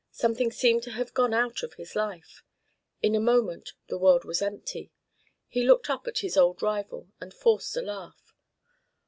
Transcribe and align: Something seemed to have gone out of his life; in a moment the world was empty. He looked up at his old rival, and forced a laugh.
Something 0.09 0.49
seemed 0.51 0.81
to 0.81 0.89
have 0.93 1.13
gone 1.13 1.31
out 1.31 1.61
of 1.61 1.75
his 1.75 1.95
life; 1.95 2.43
in 3.03 3.13
a 3.13 3.19
moment 3.19 3.73
the 3.87 3.99
world 3.99 4.25
was 4.25 4.41
empty. 4.41 4.91
He 5.47 5.61
looked 5.63 5.91
up 5.91 6.07
at 6.07 6.21
his 6.25 6.35
old 6.35 6.63
rival, 6.63 7.09
and 7.19 7.31
forced 7.31 7.77
a 7.77 7.83
laugh. 7.83 8.33